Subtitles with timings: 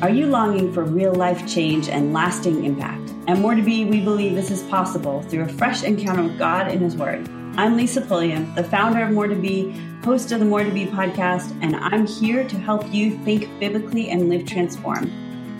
[0.00, 3.10] Are you longing for real life change and lasting impact?
[3.26, 6.68] And more to be, we believe this is possible through a fresh encounter with God
[6.68, 7.28] and His Word.
[7.56, 9.72] I'm Lisa Pulliam, the founder of More to Be,
[10.04, 14.10] host of the More to Be podcast, and I'm here to help you think biblically
[14.10, 15.10] and live transformed,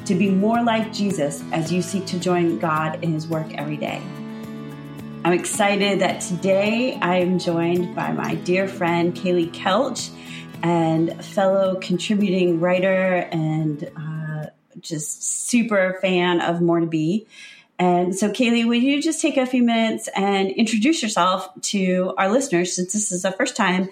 [0.07, 3.77] to be more like Jesus as you seek to join God in His work every
[3.77, 4.01] day.
[5.25, 10.11] I'm excited that today I am joined by my dear friend Kaylee Kelch
[10.63, 13.91] and fellow contributing writer and
[14.81, 17.27] just super fan of More to Be.
[17.79, 22.29] And so, Kaylee, would you just take a few minutes and introduce yourself to our
[22.29, 23.89] listeners since this is the first time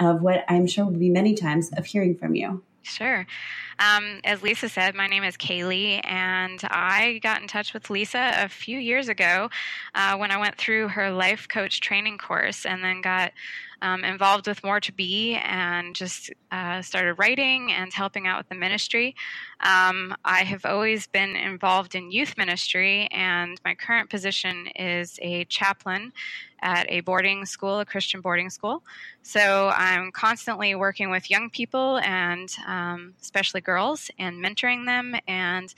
[0.00, 2.62] of what I'm sure will be many times of hearing from you?
[2.86, 3.26] Sure.
[3.80, 8.32] Um, as Lisa said, my name is Kaylee, and I got in touch with Lisa
[8.36, 9.50] a few years ago
[9.94, 13.32] uh, when I went through her life coach training course and then got
[13.82, 18.48] um, involved with More to Be and just uh, started writing and helping out with
[18.48, 19.14] the ministry.
[19.60, 25.44] Um, I have always been involved in youth ministry, and my current position is a
[25.46, 26.12] chaplain
[26.60, 28.82] at a boarding school, a Christian boarding school.
[29.22, 35.74] So I'm constantly working with young people and um, especially girls and mentoring them and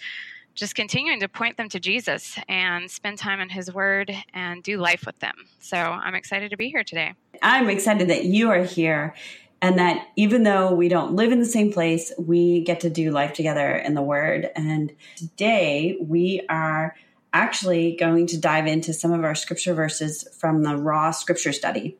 [0.55, 4.77] just continuing to point them to Jesus and spend time in His Word and do
[4.77, 5.35] life with them.
[5.61, 7.15] So I'm excited to be here today.
[7.43, 9.15] I'm excited that you are here
[9.63, 13.11] and that even though we don't live in the same place, we get to do
[13.11, 14.51] life together in the Word.
[14.57, 16.97] And today we are
[17.33, 21.97] actually going to dive into some of our scripture verses from the Raw Scripture Study,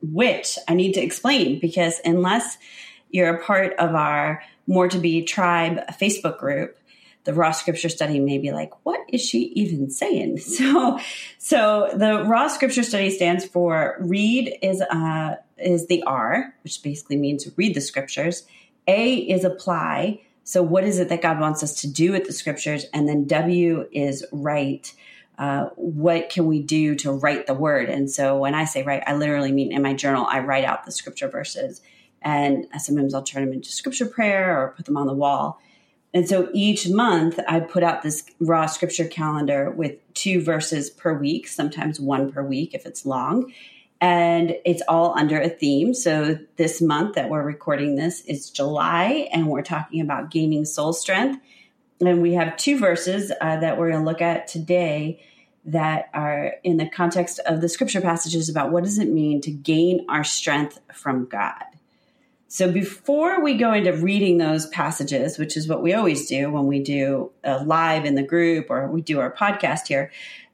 [0.00, 2.58] which I need to explain because unless
[3.10, 6.78] you're a part of our More to Be Tribe Facebook group,
[7.24, 10.38] the raw scripture study may be like, what is she even saying?
[10.52, 10.98] So,
[11.38, 17.16] so the raw scripture study stands for read is, uh, is the R, which basically
[17.16, 18.44] means read the scriptures.
[18.88, 20.20] A is apply.
[20.44, 22.86] So what is it that God wants us to do with the scriptures?
[22.92, 24.94] And then W is write.
[25.38, 27.88] Uh, what can we do to write the word?
[27.88, 30.84] And so when I say write, I literally mean in my journal, I write out
[30.84, 31.80] the scripture verses.
[32.20, 35.60] And sometimes I'll turn them into scripture prayer or put them on the wall.
[36.14, 41.14] And so each month I put out this raw scripture calendar with two verses per
[41.14, 43.52] week, sometimes one per week if it's long.
[44.02, 45.94] And it's all under a theme.
[45.94, 50.92] So this month that we're recording this is July, and we're talking about gaining soul
[50.92, 51.40] strength.
[52.00, 55.22] And we have two verses uh, that we're going to look at today
[55.66, 59.52] that are in the context of the scripture passages about what does it mean to
[59.52, 61.62] gain our strength from God.
[62.48, 66.66] So before we go into reading those passages, which is what we always do when
[66.66, 70.10] we do a live in the group or we do our podcast here,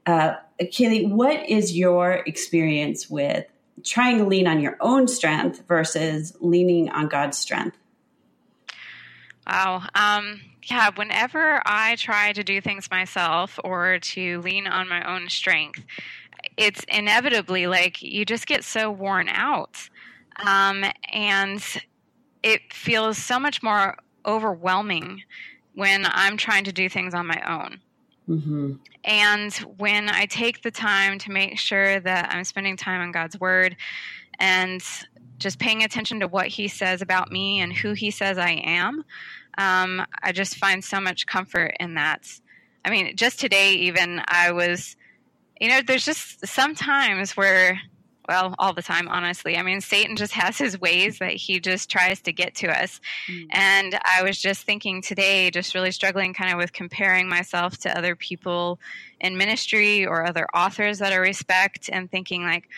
[0.09, 0.37] uh,
[1.05, 3.45] what is your experience with
[3.85, 7.77] trying to lean on your own strength versus leaning on God's strength?
[9.47, 9.83] Wow.
[9.95, 15.29] Um, yeah, whenever I try to do things myself or to lean on my own
[15.29, 15.85] strength,
[16.57, 19.77] it's inevitably like you just get so worn out.
[20.45, 21.63] Um, and
[22.43, 25.23] it feels so much more overwhelming
[25.75, 27.81] when I'm trying to do things on my own.
[28.29, 28.75] Mm-hmm.
[29.05, 33.41] And when I take the time to make sure that I'm spending time on God's
[33.41, 33.77] Word
[34.39, 34.83] and
[35.39, 39.05] just paying attention to what He says about me and who He says I am,
[39.57, 42.29] um, I just find so much comfort in that.
[42.85, 44.97] I mean, just today, even, I was,
[45.61, 47.81] you know, there's just some times where
[48.29, 49.57] well, all the time, honestly.
[49.57, 53.01] I mean, Satan just has his ways that he just tries to get to us.
[53.27, 53.47] Mm.
[53.51, 57.99] And I was just thinking today, just really struggling kind of with comparing myself to
[57.99, 58.79] other people
[59.19, 62.69] in ministry or other authors that I respect and thinking, like,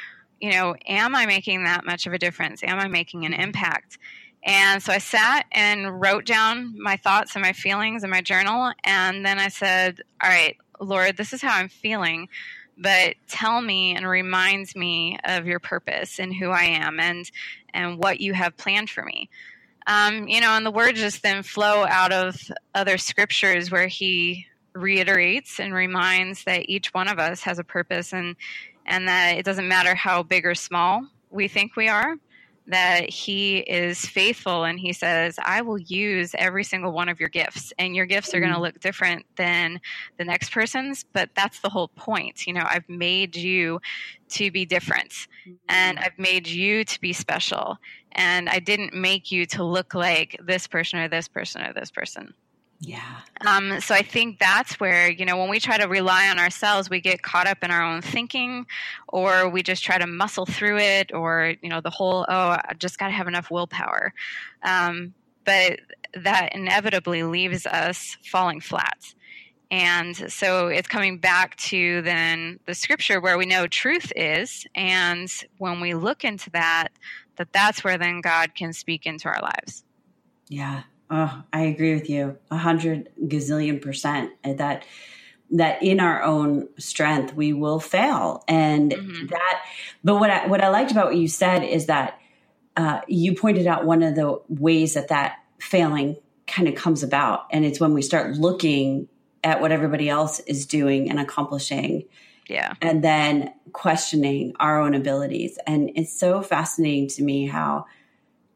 [0.41, 2.63] you know, am I making that much of a difference?
[2.63, 3.99] Am I making an impact?
[4.45, 8.73] And so I sat and wrote down my thoughts and my feelings in my journal.
[8.85, 12.29] And then I said, All right, Lord, this is how I'm feeling
[12.81, 17.31] but tell me and reminds me of your purpose and who I am and
[17.73, 19.29] and what you have planned for me.
[19.87, 22.41] Um, you know, and the words just then flow out of
[22.75, 28.13] other scriptures where he reiterates and reminds that each one of us has a purpose
[28.13, 28.37] and
[28.87, 32.17] and that it doesn't matter how big or small we think we are
[32.71, 37.29] that he is faithful and he says, I will use every single one of your
[37.29, 37.73] gifts.
[37.79, 38.63] And your gifts are going to mm.
[38.63, 39.81] look different than
[40.19, 42.47] the next person's, but that's the whole point.
[42.47, 43.81] You know, I've made you
[44.31, 45.13] to be different
[45.69, 46.07] and mm-hmm.
[46.07, 47.79] I've made you to be special.
[48.13, 51.91] And I didn't make you to look like this person or this person or this
[51.91, 52.35] person.
[52.81, 53.21] Yeah.
[53.47, 56.89] Um, so I think that's where, you know, when we try to rely on ourselves,
[56.89, 58.67] we get caught up in our own thinking
[59.09, 62.73] or we just try to muscle through it or, you know, the whole, oh, I
[62.79, 64.15] just got to have enough willpower.
[64.63, 65.13] Um,
[65.45, 65.81] but
[66.15, 69.15] that inevitably leaves us falling flat.
[69.71, 74.67] And so it's coming back to then the scripture where we know truth is.
[74.75, 76.89] And when we look into that,
[77.37, 79.85] that that's where then God can speak into our lives.
[80.49, 80.83] Yeah.
[81.11, 84.85] Oh, I agree with you a hundred gazillion percent that
[85.53, 88.45] that in our own strength we will fail.
[88.47, 89.27] And mm-hmm.
[89.27, 89.65] that
[90.05, 92.21] but what I, what I liked about what you said is that
[92.77, 96.17] uh, you pointed out one of the ways that that failing
[96.47, 97.47] kind of comes about.
[97.51, 99.09] And it's when we start looking
[99.43, 102.05] at what everybody else is doing and accomplishing
[102.49, 102.75] yeah.
[102.83, 105.59] and then questioning our own abilities.
[105.67, 107.87] And it's so fascinating to me how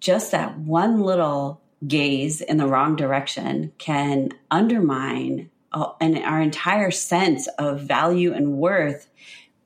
[0.00, 6.90] just that one little gaze in the wrong direction can undermine uh, and our entire
[6.90, 9.08] sense of value and worth.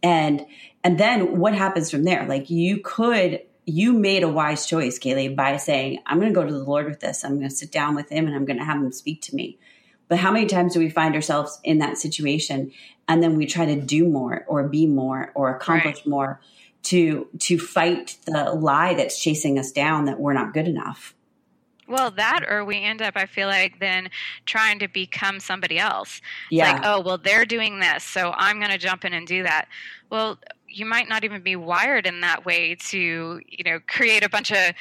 [0.02, 0.46] And
[0.82, 2.26] and then what happens from there?
[2.26, 6.46] Like you could you made a wise choice kaylee by saying i'm going to go
[6.46, 7.22] to the lord with this.
[7.22, 9.34] I'm going to sit down with him and i'm going to have him speak to
[9.34, 9.58] me.
[10.08, 12.72] But how many times do we find ourselves in that situation
[13.06, 16.06] and then we try to do more or be more or accomplish right.
[16.06, 16.40] more
[16.84, 21.14] to to fight the lie that's chasing us down that we're not good enough
[21.88, 24.10] well, that or we end up, I feel like, then
[24.46, 26.20] trying to become somebody else.
[26.50, 26.72] Yeah.
[26.72, 29.66] Like, oh, well, they're doing this, so I'm going to jump in and do that.
[30.10, 30.38] Well,
[30.68, 34.52] you might not even be wired in that way to, you know, create a bunch
[34.52, 34.74] of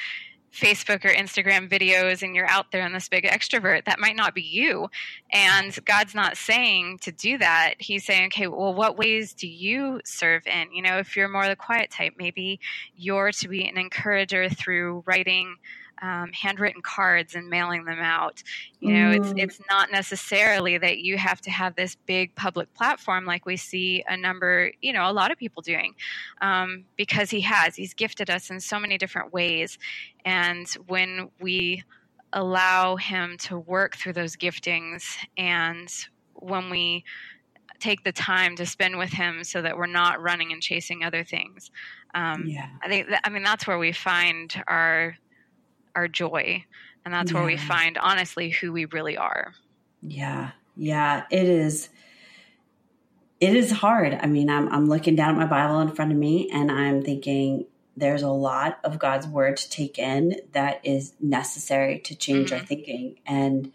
[0.52, 3.84] Facebook or Instagram videos and you're out there in this big extrovert.
[3.84, 4.88] That might not be you.
[5.30, 7.74] And God's not saying to do that.
[7.78, 10.72] He's saying, okay, well, what ways do you serve in?
[10.72, 12.60] You know, if you're more the quiet type, maybe
[12.96, 15.56] you're to be an encourager through writing
[16.02, 18.42] um, handwritten cards and mailing them out.
[18.80, 19.16] You know, mm.
[19.16, 23.56] it's it's not necessarily that you have to have this big public platform like we
[23.56, 25.94] see a number, you know, a lot of people doing,
[26.40, 27.76] um, because he has.
[27.76, 29.78] He's gifted us in so many different ways,
[30.24, 31.82] and when we
[32.32, 35.88] allow him to work through those giftings, and
[36.34, 37.04] when we
[37.80, 41.24] take the time to spend with him so that we're not running and chasing other
[41.24, 41.70] things.
[42.14, 42.68] Um, yeah.
[42.82, 45.16] I think, that, I mean, that's where we find our
[45.94, 46.64] our joy.
[47.04, 47.38] And that's yeah.
[47.38, 49.54] where we find, honestly, who we really are.
[50.02, 50.50] Yeah.
[50.76, 51.24] Yeah.
[51.30, 51.88] It is.
[53.40, 54.18] It is hard.
[54.20, 57.02] I mean, I'm, I'm looking down at my Bible in front of me and I'm
[57.02, 62.50] thinking, there's a lot of God's word to take in that is necessary to change
[62.50, 62.60] mm-hmm.
[62.60, 63.16] our thinking.
[63.26, 63.72] And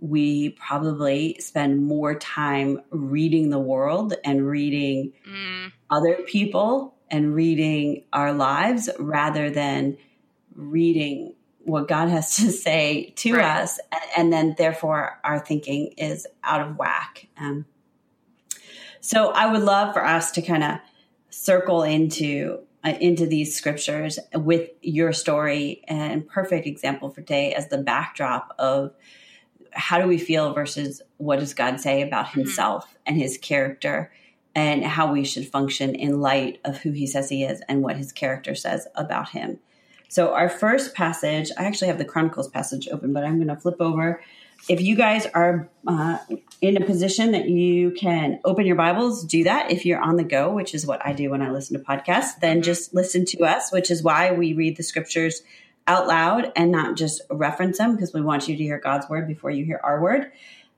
[0.00, 5.72] we probably spend more time reading the world and reading mm.
[5.90, 9.98] other people and reading our lives rather than
[10.54, 11.34] reading
[11.70, 13.62] what God has to say to right.
[13.62, 13.78] us,
[14.16, 17.28] and then therefore our thinking is out of whack.
[17.38, 17.66] Um,
[19.00, 20.78] so I would love for us to kind of
[21.30, 27.68] circle into uh, into these scriptures with your story and perfect example for today as
[27.68, 28.94] the backdrop of
[29.72, 32.40] how do we feel versus what does God say about mm-hmm.
[32.40, 32.96] Himself mm-hmm.
[33.06, 34.12] and His character
[34.54, 37.96] and how we should function in light of who He says He is and what
[37.96, 39.60] His character says about Him.
[40.10, 43.54] So our first passage, I actually have the Chronicles passage open, but I'm going to
[43.54, 44.20] flip over.
[44.68, 46.18] If you guys are uh,
[46.60, 49.70] in a position that you can open your Bibles, do that.
[49.70, 52.40] If you're on the go, which is what I do when I listen to podcasts,
[52.40, 52.64] then mm-hmm.
[52.64, 55.42] just listen to us, which is why we read the scriptures
[55.86, 59.28] out loud and not just reference them because we want you to hear God's word
[59.28, 60.32] before you hear our word.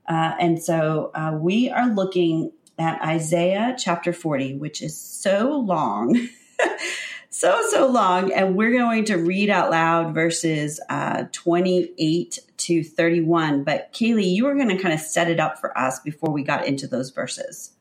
[0.07, 6.29] Uh, and so uh, we are looking at Isaiah chapter 40, which is so long.
[7.33, 8.31] so, so long.
[8.31, 13.63] And we're going to read out loud verses uh, 28 to 31.
[13.63, 16.43] But Kaylee, you were going to kind of set it up for us before we
[16.43, 17.71] got into those verses.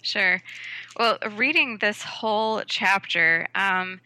[0.00, 0.40] Sure.
[0.98, 4.00] Well, reading this whole chapter, um,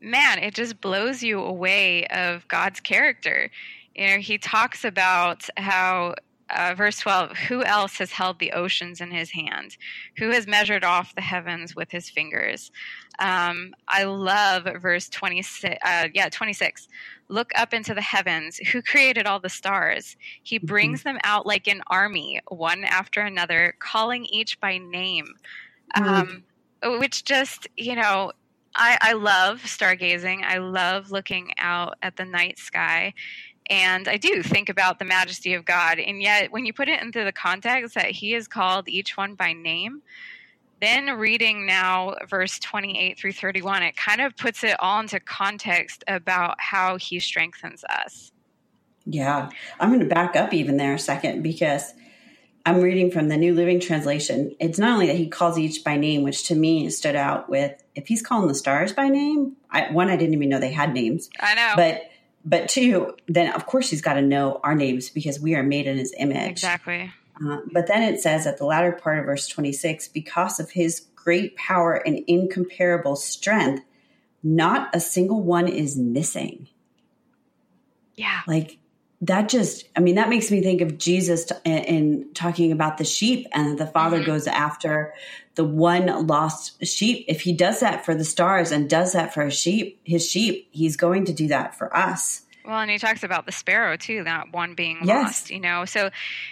[0.00, 3.50] man, it just blows you away of God's character.
[3.94, 6.14] You know, he talks about how
[6.50, 9.76] uh, verse 12 who else has held the oceans in his hand?
[10.18, 12.70] Who has measured off the heavens with his fingers?
[13.18, 16.86] Um, i love verse 26 uh, yeah 26
[17.28, 18.58] look up into the heavens.
[18.58, 20.16] Who created all the stars?
[20.42, 20.66] He mm-hmm.
[20.66, 25.26] brings them out like an army one after another calling each by name.
[25.96, 26.08] Mm-hmm.
[26.08, 28.32] um, which just you know
[28.74, 30.42] I, I love stargazing.
[30.42, 33.14] I love looking out at the night sky
[33.68, 35.98] and I do think about the majesty of God.
[35.98, 39.34] And yet, when you put it into the context that He has called each one
[39.34, 40.02] by name,
[40.80, 46.04] then reading now verse 28 through 31, it kind of puts it all into context
[46.06, 48.32] about how He strengthens us.
[49.04, 49.50] Yeah.
[49.80, 51.94] I'm going to back up even there a second because
[52.64, 54.54] I'm reading from the New Living Translation.
[54.58, 57.82] It's not only that He calls each by name, which to me stood out with
[57.94, 60.92] if He's calling the stars by name, I, one, I didn't even know they had
[60.92, 61.30] names.
[61.40, 61.72] I know.
[61.76, 62.10] But
[62.46, 65.86] but two, then of course he's got to know our names because we are made
[65.86, 66.48] in his image.
[66.48, 67.12] Exactly.
[67.44, 71.06] Uh, but then it says at the latter part of verse 26 because of his
[71.16, 73.82] great power and incomparable strength,
[74.42, 76.68] not a single one is missing.
[78.14, 78.40] Yeah.
[78.46, 78.78] Like
[79.22, 83.46] that just, I mean, that makes me think of Jesus in, talking about the sheep
[83.52, 84.26] and the father mm-hmm.
[84.26, 85.14] goes after
[85.56, 87.24] the one lost sheep.
[87.28, 90.68] If he does that for the stars and does that for his sheep, his sheep,
[90.70, 92.42] he's going to do that for us.
[92.64, 95.24] Well, and he talks about the sparrow too, that one being yes.
[95.24, 95.84] lost, you know.
[95.84, 96.10] So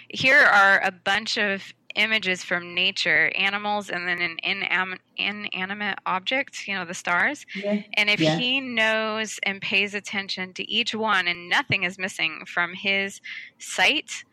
[0.09, 6.67] here are a bunch of images from nature, animals, and then an inanimate, inanimate object,
[6.67, 7.45] you know, the stars.
[7.55, 7.83] Yeah.
[7.93, 8.37] And if yeah.
[8.37, 13.21] he knows and pays attention to each one and nothing is missing from his
[13.59, 14.23] sight,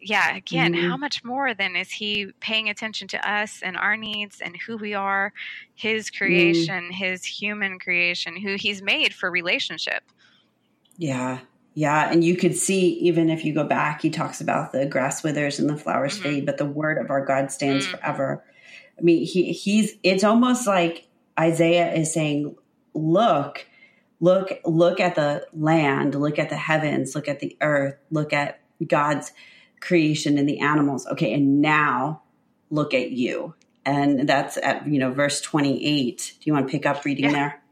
[0.00, 0.88] yeah, again, mm-hmm.
[0.88, 4.76] how much more then is he paying attention to us and our needs and who
[4.76, 5.32] we are,
[5.74, 6.92] his creation, mm.
[6.92, 10.02] his human creation, who he's made for relationship?
[10.96, 11.40] Yeah.
[11.74, 12.10] Yeah.
[12.10, 15.58] And you could see, even if you go back, he talks about the grass withers
[15.58, 16.22] and the flowers mm-hmm.
[16.22, 17.90] fade, but the word of our God stands mm.
[17.90, 18.44] forever.
[18.98, 21.06] I mean, he, he's, it's almost like
[21.38, 22.56] Isaiah is saying,
[22.94, 23.66] look,
[24.20, 28.60] look, look at the land, look at the heavens, look at the earth, look at
[28.86, 29.32] God's
[29.80, 31.06] creation and the animals.
[31.06, 32.22] Okay, and now
[32.70, 33.54] look at you.
[33.84, 36.34] And that's at, you know, verse 28.
[36.40, 37.32] Do you want to pick up reading yeah.
[37.32, 37.62] there?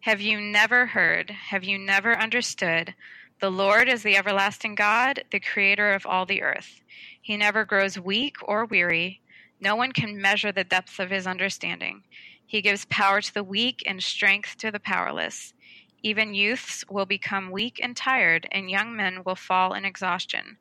[0.00, 1.30] Have you never heard?
[1.30, 2.94] Have you never understood?
[3.40, 6.80] The Lord is the everlasting God, the creator of all the earth.
[7.20, 9.20] He never grows weak or weary.
[9.60, 12.02] No one can measure the depth of his understanding.
[12.44, 15.54] He gives power to the weak and strength to the powerless.
[16.02, 20.58] Even youths will become weak and tired, and young men will fall in exhaustion.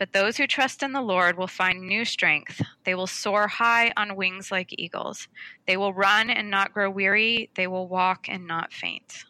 [0.00, 2.62] But those who trust in the Lord will find new strength.
[2.84, 5.28] They will soar high on wings like eagles.
[5.66, 7.50] They will run and not grow weary.
[7.54, 9.24] They will walk and not faint.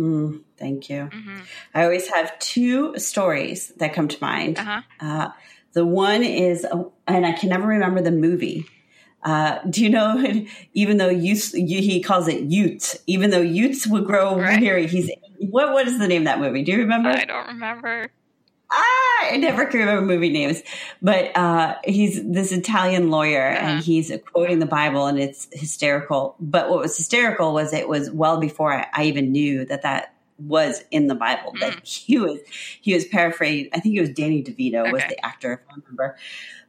[0.00, 1.10] Mm, thank you.
[1.12, 1.40] Mm-hmm.
[1.74, 4.58] I always have two stories that come to mind.
[4.58, 4.80] Uh-huh.
[5.00, 5.28] Uh,
[5.74, 6.66] the one is,
[7.06, 8.64] and I can never remember the movie.
[9.22, 10.46] Uh, do you know?
[10.72, 12.96] Even though youth, he calls it Utes.
[13.06, 14.62] Even though Utes would grow right.
[14.62, 15.10] weary, he's
[15.40, 15.74] what?
[15.74, 16.62] What is the name of that movie?
[16.62, 17.10] Do you remember?
[17.10, 18.10] I don't remember
[18.70, 20.62] ah, I never can remember movie names,
[21.02, 23.66] but uh, he's this Italian lawyer uh-huh.
[23.66, 26.36] and he's quoting the Bible and it's hysterical.
[26.40, 30.14] But what was hysterical was it was well before I, I even knew that that
[30.38, 31.52] was in the Bible.
[31.52, 31.60] Mm.
[31.60, 32.38] That he was
[32.80, 33.70] he was paraphrased.
[33.72, 34.92] I think it was Danny DeVito okay.
[34.92, 36.16] was the actor, if I remember.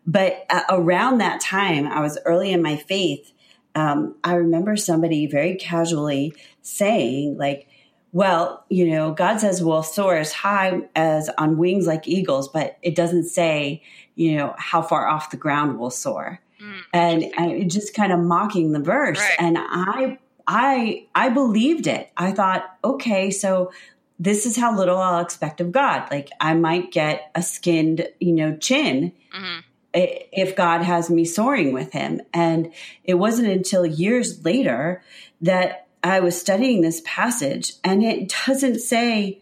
[0.06, 3.32] But uh, around that time, I was early in my faith.
[3.76, 7.68] Um, I remember somebody very casually saying, like,
[8.12, 12.78] well, you know, God says we'll soar as high as on wings like eagles, but
[12.82, 13.84] it doesn't say,
[14.16, 16.40] you know, how far off the ground we'll soar.
[16.62, 19.20] Mm, and, and just kind of mocking the verse.
[19.20, 19.36] Right.
[19.40, 22.12] And I, I, I believed it.
[22.18, 23.72] I thought, okay, so
[24.18, 26.10] this is how little I'll expect of God.
[26.10, 29.14] Like I might get a skinned, you know, chin.
[29.36, 29.60] Mm-hmm
[29.92, 32.22] if God has me soaring with him.
[32.32, 32.72] And
[33.04, 35.02] it wasn't until years later
[35.42, 39.42] that I was studying this passage and it doesn't say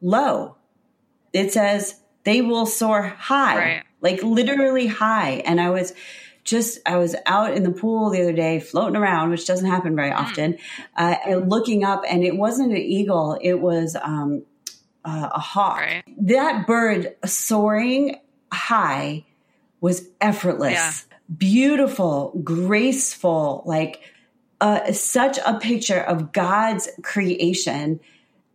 [0.00, 0.56] low.
[1.32, 3.82] It says they will soar high, right.
[4.00, 5.42] like literally high.
[5.44, 5.92] And I was
[6.42, 9.96] just, I was out in the pool the other day floating around, which doesn't happen
[9.96, 10.18] very hmm.
[10.18, 10.58] often,
[10.96, 13.38] uh, and looking up and it wasn't an eagle.
[13.40, 14.44] It was, um,
[15.04, 15.78] uh, a hawk.
[15.78, 16.02] Right.
[16.18, 18.20] That bird soaring
[18.52, 19.26] high
[19.80, 21.16] was effortless, yeah.
[21.36, 24.00] beautiful, graceful, like
[24.60, 28.00] uh, such a picture of God's creation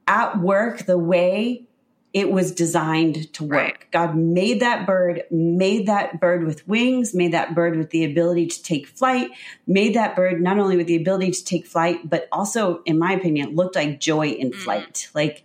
[0.07, 1.65] at work the way
[2.11, 3.51] it was designed to work.
[3.51, 3.91] Right.
[3.91, 8.47] God made that bird, made that bird with wings, made that bird with the ability
[8.47, 9.29] to take flight,
[9.67, 13.13] made that bird not only with the ability to take flight, but also, in my
[13.13, 14.55] opinion, looked like joy in mm.
[14.55, 15.43] flight, like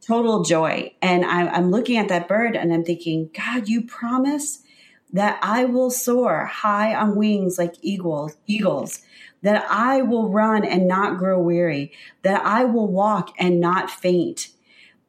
[0.00, 0.94] total joy.
[1.02, 4.62] And I, I'm looking at that bird and I'm thinking, God, you promise
[5.12, 9.00] that I will soar high on wings like eagles, eagles
[9.42, 11.92] that I will run and not grow weary,
[12.22, 14.48] that I will walk and not faint.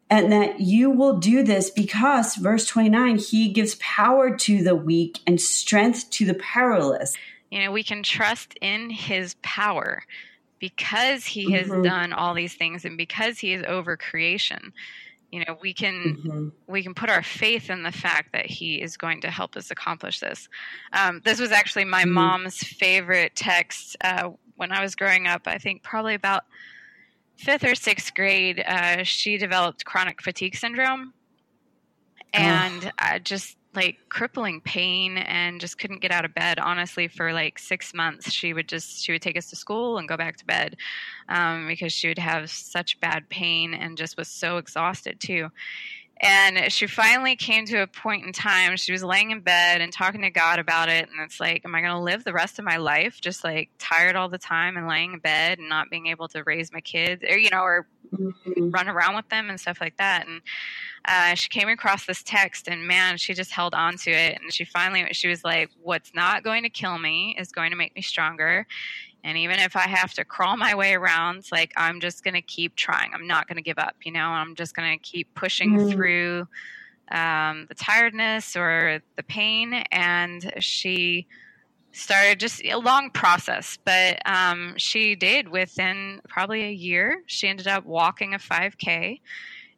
[0.09, 5.19] And that you will do this because, verse 29, he gives power to the weak
[5.25, 7.15] and strength to the powerless.
[7.49, 10.03] You know, we can trust in his power
[10.59, 11.83] because he has mm-hmm.
[11.83, 14.73] done all these things and because he is over creation
[15.31, 16.49] you know we can mm-hmm.
[16.67, 19.71] we can put our faith in the fact that he is going to help us
[19.71, 20.47] accomplish this
[20.93, 22.13] um, this was actually my mm-hmm.
[22.13, 26.43] mom's favorite text uh, when i was growing up i think probably about
[27.37, 31.13] fifth or sixth grade uh, she developed chronic fatigue syndrome
[32.33, 33.17] and oh.
[33.19, 36.59] just like crippling pain and just couldn't get out of bed.
[36.59, 40.07] Honestly for like six months she would just she would take us to school and
[40.07, 40.75] go back to bed
[41.29, 45.49] um, because she would have such bad pain and just was so exhausted too
[46.21, 49.91] and she finally came to a point in time she was laying in bed and
[49.91, 52.59] talking to god about it and it's like am i going to live the rest
[52.59, 55.89] of my life just like tired all the time and laying in bed and not
[55.89, 58.69] being able to raise my kids or you know or mm-hmm.
[58.69, 60.41] run around with them and stuff like that and
[61.05, 64.53] uh, she came across this text and man she just held on to it and
[64.53, 67.95] she finally she was like what's not going to kill me is going to make
[67.95, 68.67] me stronger
[69.23, 72.41] and even if i have to crawl my way around like i'm just going to
[72.41, 73.11] keep trying.
[73.13, 74.27] I'm not going to give up you know?
[74.27, 75.91] I'm just going to keep pushing mm.
[75.91, 76.47] through
[77.11, 79.73] um, the tiredness or the pain.
[79.91, 81.27] And she
[81.91, 87.21] started just a long process but um, she did within probably a year.
[87.25, 89.19] She ended up walking a 5k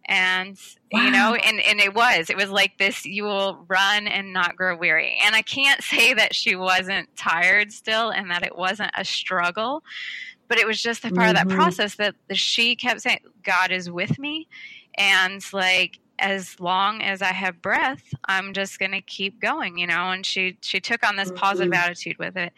[0.06, 0.60] and
[0.92, 1.02] wow.
[1.02, 4.56] you know and and it was it was like this you will run and not
[4.56, 8.92] grow weary and i can't say that she wasn't tired still and that it wasn't
[8.98, 9.84] a struggle
[10.48, 11.30] but it was just a part mm-hmm.
[11.30, 11.58] of that mm-hmm.
[11.58, 14.48] process that she kept saying god is with me
[14.98, 19.88] and like as long as i have breath i'm just going to keep going you
[19.88, 21.38] know and she she took on this mm-hmm.
[21.38, 22.52] positive attitude with it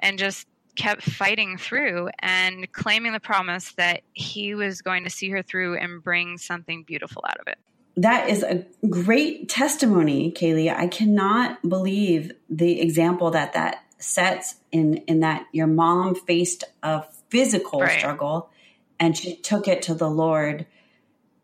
[0.00, 0.46] and just
[0.76, 5.76] kept fighting through and claiming the promise that he was going to see her through
[5.78, 7.58] and bring something beautiful out of it.
[7.96, 10.74] That is a great testimony, Kaylee.
[10.74, 17.02] I cannot believe the example that that sets in in that your mom faced a
[17.28, 17.98] physical right.
[17.98, 18.50] struggle
[18.98, 20.66] and she took it to the Lord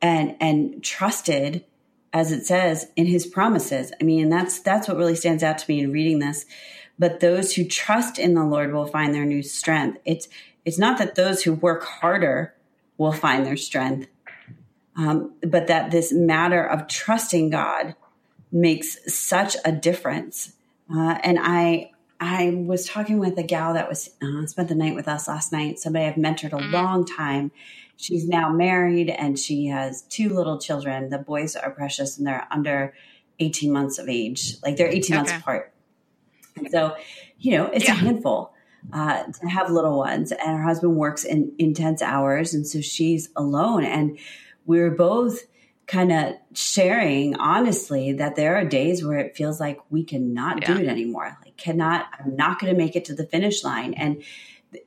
[0.00, 1.64] and and trusted
[2.12, 3.92] as it says in his promises.
[4.00, 6.46] I mean, that's that's what really stands out to me in reading this
[6.98, 9.98] but those who trust in the Lord will find their new strength.
[10.04, 10.28] It's
[10.64, 12.54] it's not that those who work harder
[12.98, 14.08] will find their strength,
[14.96, 17.94] um, but that this matter of trusting God
[18.50, 20.54] makes such a difference.
[20.92, 24.94] Uh, and I I was talking with a gal that was uh, spent the night
[24.94, 25.78] with us last night.
[25.78, 26.74] Somebody I've mentored a mm-hmm.
[26.74, 27.52] long time.
[27.96, 31.08] She's now married and she has two little children.
[31.08, 32.94] The boys are precious and they're under
[33.38, 34.56] 18 months of age.
[34.62, 35.14] Like they're 18 okay.
[35.16, 35.72] months apart.
[36.56, 36.96] And so,
[37.38, 37.92] you know, it's yeah.
[37.92, 38.52] a handful
[38.92, 40.32] uh, to have little ones.
[40.32, 42.54] And her husband works in intense hours.
[42.54, 43.84] And so she's alone.
[43.84, 44.18] And
[44.64, 45.40] we are both
[45.86, 50.74] kind of sharing honestly that there are days where it feels like we cannot yeah.
[50.74, 51.36] do it anymore.
[51.44, 53.94] Like, cannot, I'm not going to make it to the finish line.
[53.94, 54.22] And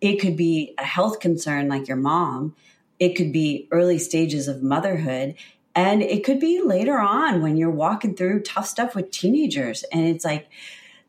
[0.01, 2.55] it could be a health concern like your mom,
[2.99, 5.35] it could be early stages of motherhood.
[5.73, 9.83] And it could be later on when you're walking through tough stuff with teenagers.
[9.83, 10.49] And it's like,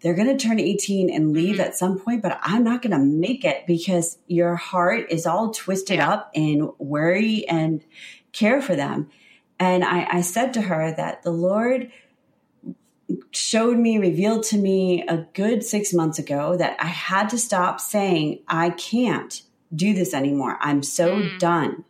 [0.01, 1.63] they're going to turn 18 and leave mm-hmm.
[1.63, 5.51] at some point, but I'm not going to make it because your heart is all
[5.51, 6.11] twisted yeah.
[6.11, 7.85] up in worry and
[8.33, 9.11] care for them.
[9.59, 11.93] And I, I said to her that the Lord
[13.31, 17.81] showed me, revealed to me a good six months ago that I had to stop
[17.81, 19.43] saying, I can't
[19.75, 20.57] do this anymore.
[20.61, 21.39] I'm so mm.
[21.39, 21.85] done.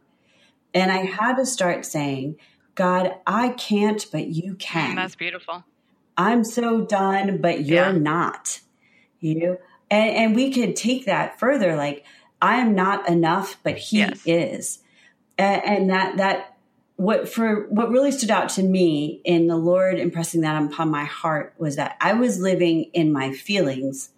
[0.74, 2.36] And I had to start saying,
[2.74, 4.96] God, I can't, but you can.
[4.96, 5.64] That's beautiful.
[6.20, 7.98] I'm so done, but you're yeah.
[7.98, 8.60] not.
[9.20, 9.58] You know?
[9.90, 12.04] And and we could take that further, like,
[12.42, 14.22] I am not enough, but he yes.
[14.26, 14.78] is.
[15.38, 16.56] And, and that that
[16.96, 21.04] what for what really stood out to me in the Lord impressing that upon my
[21.04, 24.10] heart was that I was living in my feelings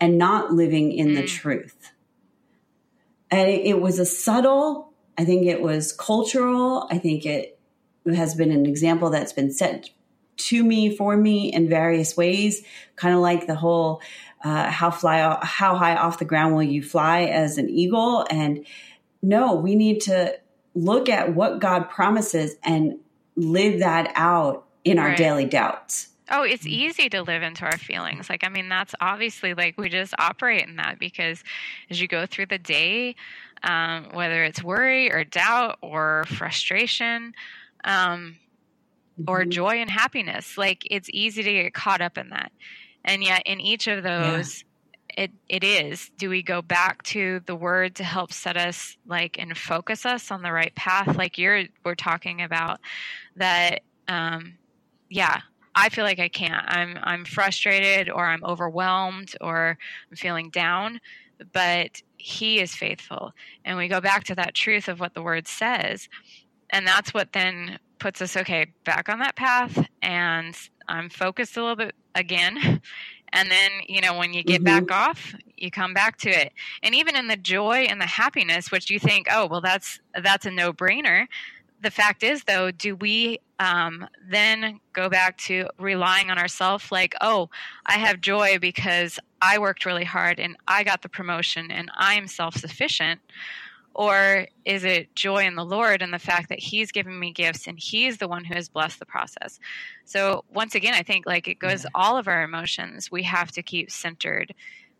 [0.00, 1.16] and not living in mm.
[1.16, 1.90] the truth.
[3.30, 7.58] And it, it was a subtle, I think it was cultural, I think it
[8.06, 9.90] has been an example that's been set
[10.46, 12.62] to me for me in various ways,
[12.96, 14.02] kind of like the whole
[14.42, 18.26] uh, how fly how high off the ground will you fly as an eagle?
[18.30, 18.64] And
[19.22, 20.38] no, we need to
[20.74, 22.98] look at what God promises and
[23.36, 25.18] live that out in our right.
[25.18, 26.08] daily doubts.
[26.32, 28.30] Oh, it's easy to live into our feelings.
[28.30, 31.42] Like, I mean, that's obviously like we just operate in that because
[31.90, 33.16] as you go through the day,
[33.64, 37.34] um, whether it's worry or doubt or frustration,
[37.82, 38.36] um,
[39.26, 39.50] or mm-hmm.
[39.50, 40.56] joy and happiness.
[40.56, 42.52] Like it's easy to get caught up in that.
[43.04, 44.64] And yet in each of those
[45.16, 45.24] yeah.
[45.24, 46.10] it it is.
[46.18, 50.30] Do we go back to the word to help set us like and focus us
[50.30, 52.80] on the right path like you're we're talking about
[53.36, 54.54] that um
[55.10, 55.40] yeah,
[55.74, 56.64] I feel like I can't.
[56.66, 59.76] I'm I'm frustrated or I'm overwhelmed or
[60.10, 61.00] I'm feeling down,
[61.52, 63.32] but he is faithful.
[63.64, 66.08] And we go back to that truth of what the word says.
[66.70, 70.56] And that's what then puts us okay back on that path and
[70.88, 72.80] i'm focused a little bit again
[73.32, 74.86] and then you know when you get mm-hmm.
[74.86, 78.72] back off you come back to it and even in the joy and the happiness
[78.72, 81.26] which you think oh well that's that's a no-brainer
[81.82, 87.14] the fact is, though, do we um, then go back to relying on ourselves like,
[87.20, 87.48] oh,
[87.86, 92.26] I have joy because I worked really hard and I got the promotion and I'm
[92.26, 93.20] self sufficient?
[93.94, 97.66] Or is it joy in the Lord and the fact that He's given me gifts
[97.66, 99.58] and He's the one who has blessed the process?
[100.04, 101.90] So, once again, I think like it goes yeah.
[101.94, 104.54] all of our emotions, we have to keep centered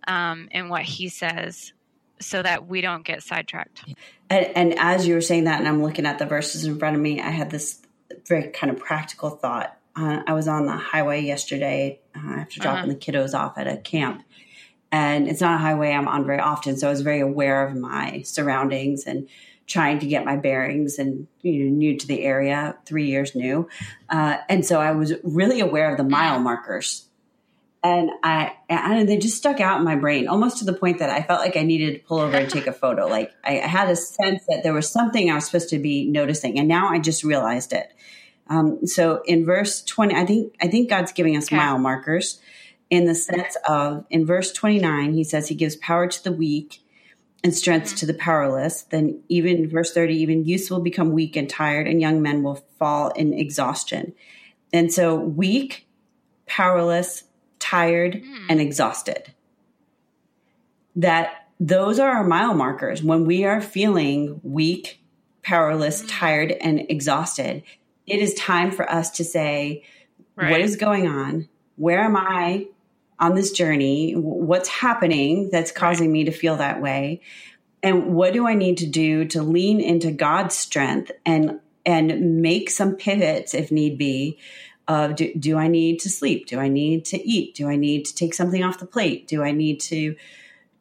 [0.09, 1.73] um, in what He says
[2.21, 3.85] so that we don't get sidetracked.
[4.29, 6.95] And, and, as you were saying that, and I'm looking at the verses in front
[6.95, 7.81] of me, I had this
[8.27, 9.77] very kind of practical thought.
[9.97, 12.99] Uh, I was on the highway yesterday uh, after dropping uh-huh.
[12.99, 14.23] the kiddos off at a camp.
[14.93, 16.77] And it's not a highway I'm on very often.
[16.77, 19.29] So I was very aware of my surroundings and
[19.67, 23.69] trying to get my bearings and you know, new to the area, three years new.
[24.09, 27.07] Uh, and so I was really aware of the mile markers
[27.83, 31.11] and I and they just stuck out in my brain almost to the point that
[31.11, 33.01] I felt like I needed to pull over and take a photo.
[33.11, 36.07] Like I, I had a sense that there was something I was supposed to be
[36.07, 37.93] noticing, and now I just realized it.
[38.49, 41.57] Um, so in verse twenty, I think I think God's giving us okay.
[41.57, 42.41] mile markers
[42.91, 46.33] in the sense of in verse twenty nine, He says He gives power to the
[46.33, 46.83] weak
[47.43, 48.83] and strength to the powerless.
[48.83, 52.67] Then even verse thirty, even youths will become weak and tired, and young men will
[52.79, 54.13] fall in exhaustion.
[54.73, 55.87] And so weak,
[56.47, 57.25] powerless
[57.59, 58.47] tired, mm.
[58.49, 59.33] and exhausted.
[60.97, 63.03] That those are our mile markers.
[63.03, 65.01] When we are feeling weak,
[65.43, 66.07] powerless, mm.
[66.09, 67.63] tired, and exhausted,
[68.07, 69.85] it is time for us to say,
[70.35, 70.51] right.
[70.51, 71.49] What is going on?
[71.77, 72.67] Where am I
[73.21, 74.13] on this journey?
[74.13, 77.21] What's happening that's causing me to feel that way?
[77.83, 82.71] And what do I need to do to lean into God's strength and and make
[82.71, 84.39] some pivots if need be
[84.87, 86.47] of do, do I need to sleep?
[86.47, 87.55] Do I need to eat?
[87.55, 89.29] Do I need to take something off the plate?
[89.29, 90.17] Do I need to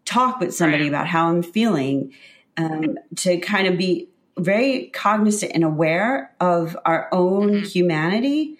[0.03, 0.89] talk with somebody right.
[0.89, 2.13] about how I'm feeling?
[2.57, 7.65] Um, to kind of be very cognizant and aware of our own mm-hmm.
[7.65, 8.57] humanity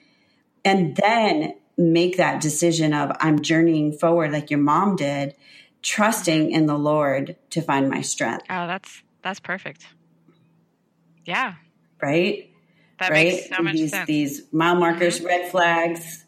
[0.63, 5.33] and then make that decision of I'm journeying forward like your mom did,
[5.81, 8.45] trusting in the Lord to find my strength.
[8.49, 9.87] Oh, that's that's perfect.
[11.25, 11.55] Yeah.
[12.01, 12.51] Right?
[12.99, 13.33] That right?
[13.33, 14.07] makes so much these, sense.
[14.07, 15.27] These mile markers, mm-hmm.
[15.27, 16.25] red flags,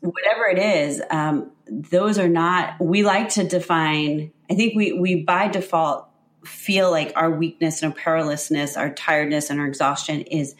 [0.00, 5.22] whatever it is, um, those are not, we like to define, I think we, we
[5.22, 6.08] by default
[6.44, 10.54] feel like our weakness and our powerlessness, our tiredness and our exhaustion is,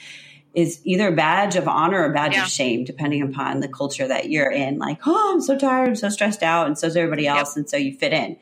[0.55, 2.43] is either a badge of honor or a badge yeah.
[2.43, 4.79] of shame, depending upon the culture that you're in.
[4.79, 7.57] Like, oh, I'm so tired, I'm so stressed out, and so is everybody else, yep.
[7.57, 8.37] and so you fit in.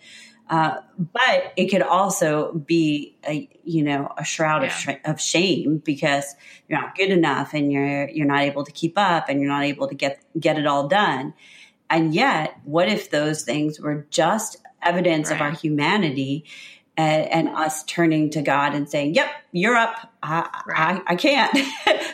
[0.51, 4.69] Uh, but it could also be a you know a shroud yeah.
[4.69, 6.35] of, sh- of shame because
[6.69, 9.65] you're not good enough and you're you're not able to keep up and you're not
[9.65, 11.35] able to get get it all done.
[11.91, 15.37] And yet, what if those things were just evidence right.
[15.37, 16.45] of our humanity
[16.97, 20.13] and, and, us turning to God and saying, "Yep, you're up.
[20.23, 21.03] I right.
[21.07, 21.57] I, I, can't,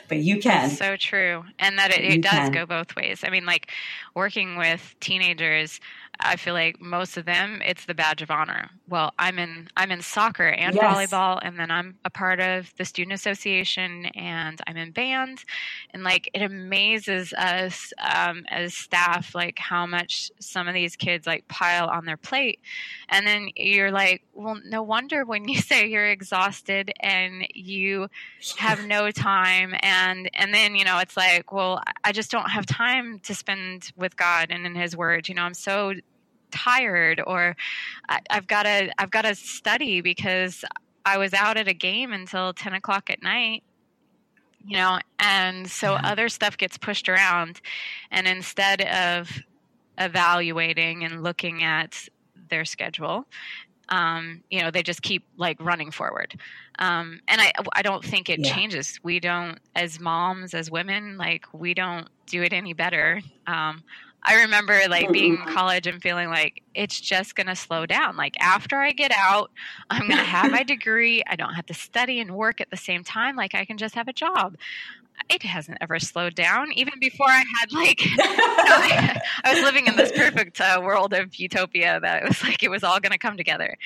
[0.09, 2.53] but you can." That's so true, and that it, it does can.
[2.53, 3.23] go both ways.
[3.25, 3.71] I mean, like
[4.15, 5.81] working with teenagers
[6.21, 8.71] I feel like most of them it's the badge of honor.
[8.89, 10.85] Well, I'm in I'm in soccer and yes.
[10.85, 15.45] volleyball and then I'm a part of the student association and I'm in band
[15.93, 21.27] and like it amazes us um, as staff like how much some of these kids
[21.27, 22.61] like pile on their plate
[23.09, 27.94] and then you're like, well, no wonder when you say you're exhausted and you
[28.59, 32.67] have no time and and then you know it's like, well, I just don't have
[32.67, 35.29] time to spend with God and in His Word.
[35.29, 35.95] You know, I'm so
[36.51, 37.57] tired or
[38.09, 40.65] I, have got to I've got to study because
[41.05, 43.63] I was out at a game until ten o'clock at night.
[44.67, 46.01] You know, and so yeah.
[46.05, 47.61] other stuff gets pushed around,
[48.11, 49.31] and instead of
[49.99, 52.09] evaluating and looking at
[52.49, 53.27] their schedule,
[53.89, 56.39] um, you know, they just keep like running forward.
[56.79, 58.55] Um, and I, I don't think it yeah.
[58.55, 58.99] changes.
[59.03, 63.21] We don't, as moms, as women, like we don't do it any better.
[63.47, 63.83] Um,
[64.27, 68.17] I remember like being in college and feeling like it's just going to slow down.
[68.17, 69.51] Like after I get out,
[69.91, 71.23] I'm going to have my degree.
[71.27, 73.37] I don't have to study and work at the same time.
[73.37, 74.57] Like I can just have a job.
[75.31, 76.73] It hasn't ever slowed down.
[76.73, 80.81] Even before I had like, you know, I, I, was living in this perfect uh,
[80.83, 83.77] world of utopia that it was like it was all going to come together.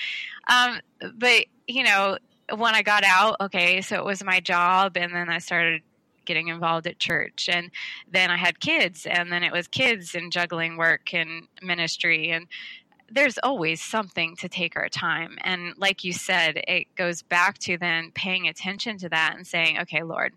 [0.49, 0.81] Um,
[1.15, 2.19] but you know,
[2.55, 5.83] when I got out, okay, so it was my job, and then I started
[6.29, 7.49] getting involved at church.
[7.51, 7.71] And
[8.11, 12.31] then I had kids, and then it was kids and juggling work and ministry.
[12.31, 12.47] And
[13.11, 15.39] there's always something to take our time.
[15.41, 19.79] And like you said, it goes back to then paying attention to that and saying,
[19.81, 20.35] okay, Lord,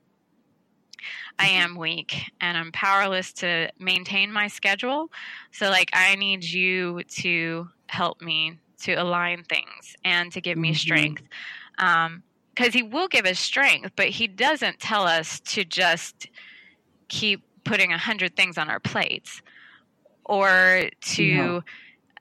[1.40, 5.12] I am weak and I'm powerless to maintain my schedule.
[5.52, 10.70] So, like, I need you to help me to align things and to give me
[10.70, 10.76] mm-hmm.
[10.76, 11.24] strength.
[11.78, 16.28] Um, because he will give us strength, but he doesn't tell us to just
[17.08, 19.42] keep putting a hundred things on our plates
[20.26, 21.58] or to, no.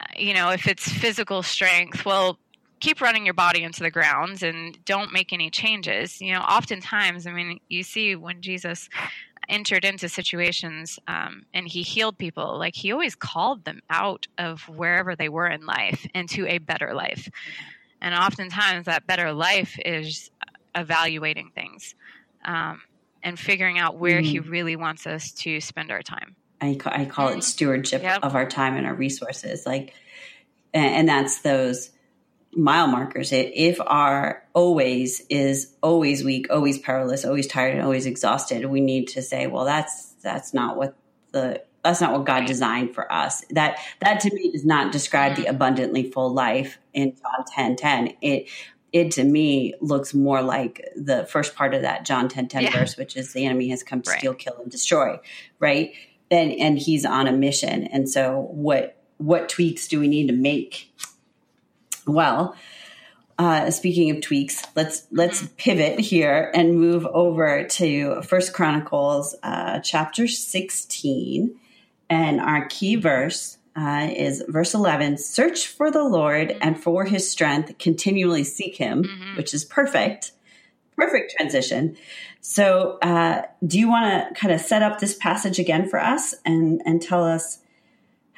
[0.00, 2.38] Uh, you know, if it's physical strength, well,
[2.80, 6.20] keep running your body into the ground and don't make any changes.
[6.20, 8.88] You know, oftentimes, I mean, you see when Jesus
[9.48, 14.62] entered into situations um, and he healed people, like he always called them out of
[14.68, 17.28] wherever they were in life into a better life.
[18.00, 20.30] And oftentimes, that better life is
[20.74, 21.94] evaluating things
[22.44, 22.80] um,
[23.22, 24.24] and figuring out where mm.
[24.24, 26.34] he really wants us to spend our time.
[26.62, 28.20] I call, I call it stewardship yep.
[28.22, 29.66] of our time and our resources.
[29.66, 29.94] Like,
[30.72, 31.90] and that's those
[32.54, 33.32] mile markers.
[33.32, 38.80] It if our always is always weak, always powerless, always tired, and always exhausted, we
[38.80, 40.96] need to say, well, that's that's not what
[41.32, 43.44] the that's not what God designed for us.
[43.50, 48.14] That that to me does not describe the abundantly full life in John 10 10.
[48.20, 48.48] It
[48.92, 52.70] it to me looks more like the first part of that John 10 10 yeah.
[52.78, 54.18] verse, which is the enemy has come to right.
[54.18, 55.18] steal, kill, and destroy,
[55.58, 55.92] right?
[56.30, 57.84] And and he's on a mission.
[57.84, 60.92] And so what what tweaks do we need to make?
[62.12, 62.56] Well,
[63.38, 65.54] uh, speaking of tweaks, let's let's mm-hmm.
[65.56, 71.58] pivot here and move over to First Chronicles uh, chapter sixteen,
[72.10, 76.58] and our key verse uh, is verse 11 search for the lord mm-hmm.
[76.60, 79.36] and for his strength continually seek him mm-hmm.
[79.36, 80.32] which is perfect
[80.96, 81.96] perfect transition
[82.40, 86.34] so uh, do you want to kind of set up this passage again for us
[86.44, 87.58] and and tell us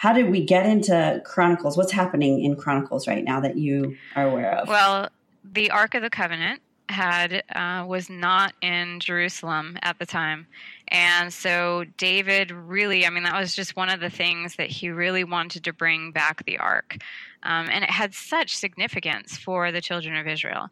[0.02, 1.76] how did we get into chronicles?
[1.76, 4.68] What's happening in chronicles right now that you are aware of?
[4.68, 5.08] Well
[5.44, 10.48] the ark of the covenant had uh, was not in Jerusalem at the time,
[10.88, 14.90] and so David really, I mean, that was just one of the things that he
[14.90, 16.96] really wanted to bring back the ark,
[17.44, 20.68] um, and it had such significance for the children of Israel.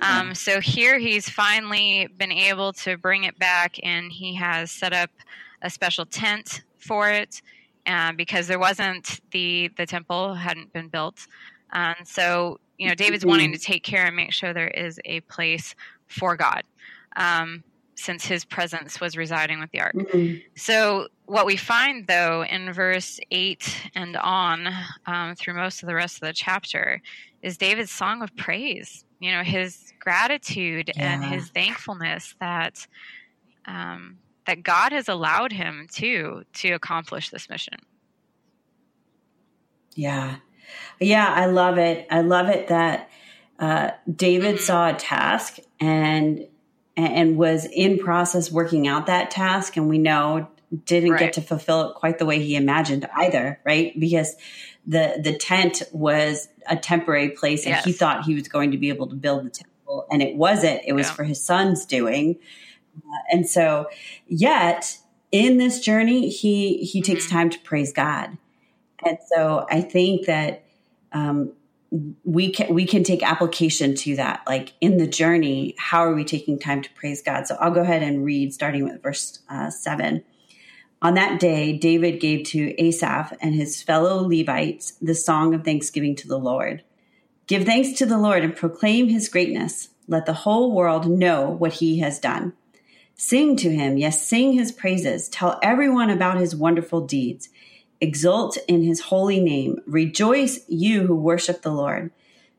[0.00, 4.92] Um, so here he's finally been able to bring it back, and he has set
[4.92, 5.10] up
[5.62, 7.40] a special tent for it
[7.86, 11.26] uh, because there wasn't the the temple hadn't been built,
[11.72, 13.30] and so you know, David's mm-hmm.
[13.30, 15.74] wanting to take care and make sure there is a place
[16.06, 16.62] for God.
[17.16, 17.64] Um,
[17.98, 19.94] since his presence was residing with the ark.
[19.94, 20.36] Mm-hmm.
[20.54, 24.68] So, what we find though in verse 8 and on
[25.06, 27.00] um, through most of the rest of the chapter
[27.42, 31.14] is David's song of praise, you know, his gratitude yeah.
[31.14, 32.86] and his thankfulness that.
[33.64, 37.74] Um, that God has allowed him to to accomplish this mission.
[39.94, 40.36] Yeah,
[41.00, 42.06] yeah, I love it.
[42.10, 43.10] I love it that
[43.58, 44.64] uh, David mm-hmm.
[44.64, 46.46] saw a task and
[46.96, 50.48] and was in process working out that task, and we know
[50.84, 51.20] didn't right.
[51.20, 53.98] get to fulfill it quite the way he imagined either, right?
[53.98, 54.34] Because
[54.86, 57.84] the the tent was a temporary place, and yes.
[57.84, 60.80] he thought he was going to be able to build the temple, and it wasn't.
[60.86, 61.12] It was yeah.
[61.12, 62.38] for his son's doing,
[63.30, 63.88] and so
[64.26, 64.98] yet
[65.32, 67.36] in this journey, he he takes mm-hmm.
[67.36, 68.36] time to praise God
[69.04, 70.64] and so I think that
[71.12, 71.52] um,
[72.24, 74.42] we can we can take application to that.
[74.46, 77.46] Like in the journey, how are we taking time to praise God?
[77.46, 80.24] So I'll go ahead and read, starting with verse uh, seven.
[81.02, 86.16] On that day, David gave to Asaph and his fellow Levites the song of thanksgiving
[86.16, 86.82] to the Lord.
[87.46, 89.90] Give thanks to the Lord and proclaim his greatness.
[90.08, 92.54] Let the whole world know what he has done.
[93.18, 95.30] Sing to him, yes, sing his praises.
[95.30, 97.48] Tell everyone about his wonderful deeds.
[97.98, 99.80] Exult in his holy name.
[99.86, 102.10] Rejoice, you who worship the Lord.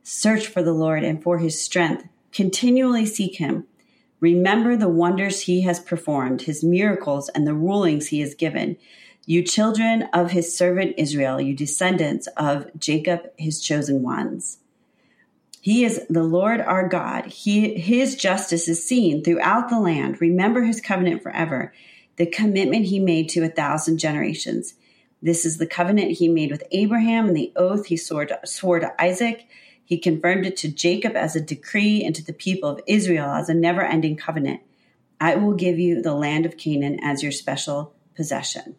[0.02, 2.08] Search for the Lord and for his strength.
[2.32, 3.68] Continually seek him.
[4.20, 8.78] Remember the wonders he has performed, his miracles, and the rulings he has given.
[9.28, 14.58] You children of his servant Israel, you descendants of Jacob, his chosen ones.
[15.62, 17.26] He is the Lord our God.
[17.26, 20.22] He, his justice is seen throughout the land.
[20.22, 21.74] Remember his covenant forever,
[22.16, 24.76] the commitment he made to a thousand generations
[25.22, 28.80] this is the covenant he made with Abraham and the oath he swore to, swore
[28.80, 29.48] to Isaac.
[29.84, 33.50] He confirmed it to Jacob as a decree and to the people of Israel as
[33.50, 34.62] a never ending covenant.
[35.20, 38.76] I will give you the land of Canaan as your special possession.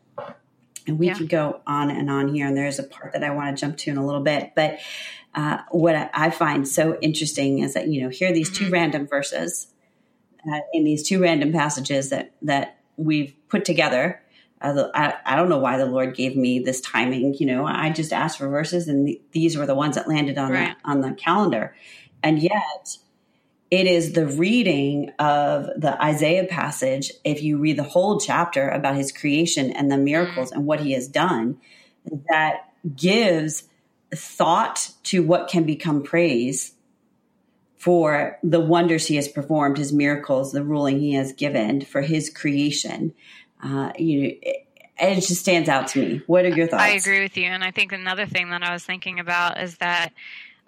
[0.87, 1.15] And we yeah.
[1.15, 3.77] could go on and on here, and there's a part that I want to jump
[3.79, 4.53] to in a little bit.
[4.55, 4.79] But
[5.39, 8.65] uh, what I find so interesting is that, you know, here are these mm-hmm.
[8.65, 9.69] two random verses
[10.51, 14.21] uh, in these two random passages that, that we've put together
[14.61, 17.35] I, I, don't know why the Lord gave me this timing.
[17.35, 20.37] You know, I just asked for verses, and the, these were the ones that landed
[20.37, 20.77] on right.
[20.83, 21.77] the on the calendar.
[22.23, 22.99] And yet,
[23.71, 27.13] it is the reading of the Isaiah passage.
[27.25, 30.59] If you read the whole chapter about His creation and the miracles mm-hmm.
[30.59, 31.59] and what He has done,
[32.29, 33.68] that gives
[34.15, 36.73] thought to what can become praise
[37.77, 42.29] for the wonders he has performed, his miracles, the ruling he has given for his
[42.29, 43.15] creation.
[43.63, 44.67] Uh, you know, it,
[45.01, 46.23] it just stands out to me.
[46.27, 46.83] What are your thoughts?
[46.83, 49.79] I agree with you, and I think another thing that I was thinking about is
[49.79, 50.13] that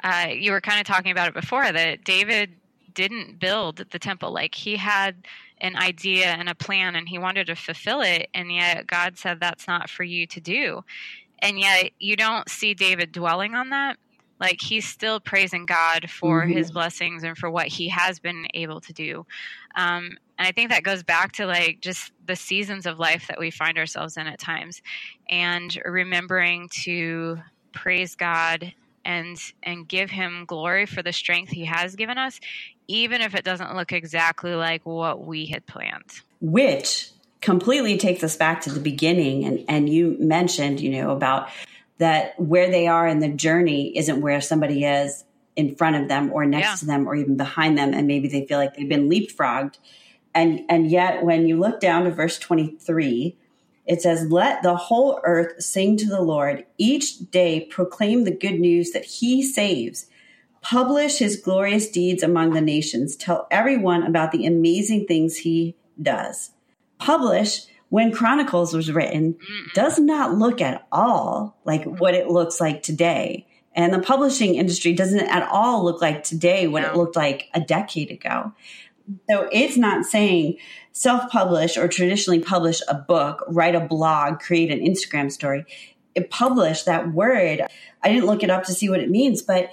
[0.03, 2.53] uh, you were kind of talking about it before that David
[2.95, 4.33] didn't build the temple.
[4.33, 5.27] Like he had
[5.61, 9.41] an idea and a plan and he wanted to fulfill it, and yet God said
[9.41, 10.85] that's not for you to do.
[11.43, 13.97] And yet you don't see David dwelling on that.
[14.39, 16.53] Like he's still praising God for mm-hmm.
[16.53, 19.27] his blessings and for what he has been able to do.
[19.75, 23.39] Um, and I think that goes back to like just the seasons of life that
[23.39, 24.81] we find ourselves in at times
[25.29, 27.39] and remembering to
[27.73, 28.73] praise God
[29.05, 32.41] and and give him glory for the strength he has given us
[32.89, 38.37] even if it doesn't look exactly like what we had planned which completely takes us
[38.37, 41.49] back to the beginning and and you mentioned you know about
[41.99, 45.25] that where they are in the journey isn't where somebody is
[45.57, 46.75] in front of them or next yeah.
[46.77, 49.79] to them or even behind them and maybe they feel like they've been leapfrogged
[50.35, 53.37] and and yet when you look down to verse 23
[53.91, 56.65] it says, Let the whole earth sing to the Lord.
[56.79, 60.07] Each day proclaim the good news that he saves.
[60.63, 63.17] Publish his glorious deeds among the nations.
[63.17, 66.53] Tell everyone about the amazing things he does.
[67.01, 69.37] Publish, when Chronicles was written,
[69.75, 73.47] does not look at all like what it looks like today.
[73.75, 77.61] And the publishing industry doesn't at all look like today what it looked like a
[77.61, 78.53] decade ago.
[79.29, 80.59] So it's not saying
[80.93, 85.65] self publish or traditionally publish a book, write a blog, create an Instagram story.
[86.15, 87.63] It publish that word.
[88.03, 89.71] I didn't look it up to see what it means, but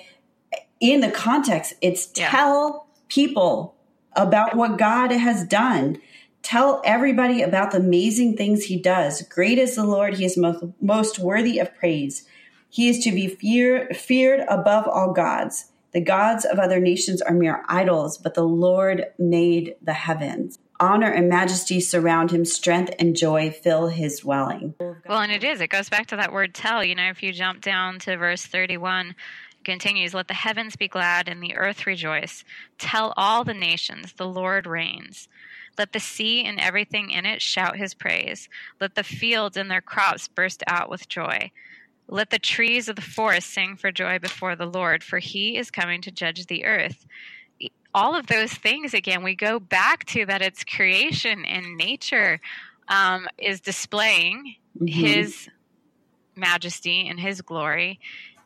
[0.80, 2.30] in the context, it's yeah.
[2.30, 3.76] tell people
[4.16, 6.00] about what God has done.
[6.48, 9.22] Tell everybody about the amazing things he does.
[9.24, 10.14] Great is the Lord.
[10.14, 12.26] He is most, most worthy of praise.
[12.70, 15.74] He is to be fear, feared above all gods.
[15.92, 20.58] The gods of other nations are mere idols, but the Lord made the heavens.
[20.80, 24.74] Honor and majesty surround him, strength and joy fill his dwelling.
[24.80, 25.60] Well, and it is.
[25.60, 26.82] It goes back to that word tell.
[26.82, 29.16] You know, if you jump down to verse 31,
[29.68, 32.44] continues, Let the heavens be glad and the earth rejoice.
[32.80, 35.28] Tell all the nations, the Lord reigns.
[35.78, 38.48] Let the sea and everything in it shout his praise.
[38.80, 41.52] Let the fields and their crops burst out with joy.
[42.08, 45.70] Let the trees of the forest sing for joy before the Lord, for he is
[45.70, 47.06] coming to judge the earth.
[47.94, 52.40] All of those things, again, we go back to that it's creation and nature
[52.88, 54.88] um, is displaying mm-hmm.
[54.88, 55.50] his
[56.38, 58.00] majesty and his glory.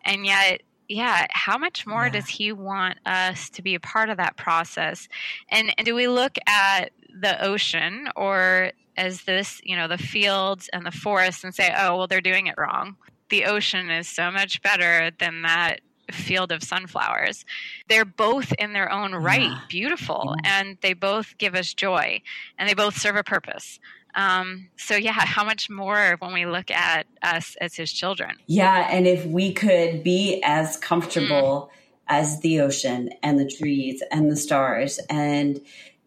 [0.03, 2.12] And yet, yeah, how much more yeah.
[2.12, 5.08] does he want us to be a part of that process?
[5.49, 10.69] And, and do we look at the ocean or as this, you know, the fields
[10.73, 12.95] and the forests and say, oh, well, they're doing it wrong?
[13.32, 15.80] the ocean is so much better than that
[16.12, 17.45] field of sunflowers.
[17.88, 20.60] They're both in their own right beautiful yeah.
[20.60, 22.21] and they both give us joy
[22.60, 23.80] and they both serve a purpose.
[24.15, 28.36] Um, so yeah, how much more when we look at us as his children?
[28.47, 31.78] Yeah, and if we could be as comfortable mm.
[32.08, 35.62] as the ocean and the trees and the stars and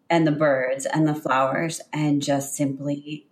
[0.09, 3.27] and the birds and the flowers and just simply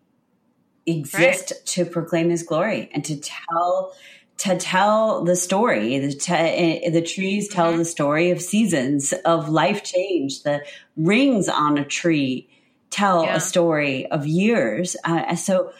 [0.86, 1.66] exist right.
[1.66, 3.94] to proclaim his glory and to tell
[4.40, 7.78] to tell the story the, te- the trees tell mm-hmm.
[7.78, 10.62] the story of seasons of life change the
[10.98, 12.50] rings on a tree
[12.94, 13.36] tell yeah.
[13.36, 14.96] a story of years.
[15.04, 15.74] Uh, so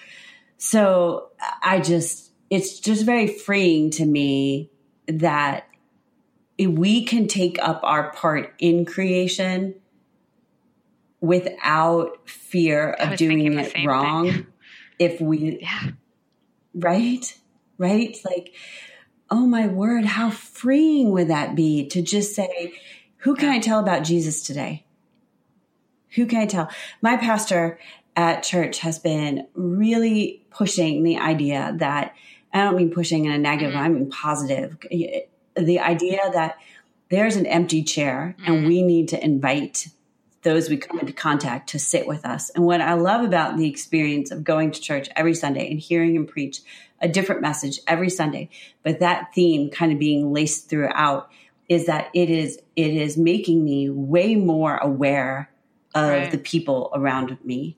[0.58, 1.30] so
[1.62, 4.72] i just it's just very freeing to me
[5.08, 5.68] that
[6.58, 9.76] we can take up our part in creation
[11.20, 14.48] without fear of doing it wrong thing.
[15.00, 15.90] if we yeah.
[16.74, 17.38] Right?
[17.78, 18.18] Right?
[18.24, 18.54] Like
[19.30, 22.74] oh my word how freeing would that be to just say
[23.18, 24.86] who can i tell about jesus today
[26.16, 26.70] who can i tell
[27.02, 27.80] my pastor
[28.16, 32.14] at church has been really pushing the idea that
[32.54, 33.84] i don't mean pushing in a negative mm-hmm.
[33.84, 34.78] i mean positive
[35.56, 36.58] the idea that
[37.10, 38.52] there's an empty chair mm-hmm.
[38.52, 39.88] and we need to invite
[40.44, 42.50] those we come into contact to sit with us.
[42.50, 46.16] And what I love about the experience of going to church every Sunday and hearing
[46.16, 46.60] him preach
[47.02, 48.50] a different message every Sunday,
[48.84, 51.30] but that theme kind of being laced throughout
[51.70, 55.50] is that it is it is making me way more aware
[55.94, 56.32] of right.
[56.32, 57.78] the people around me.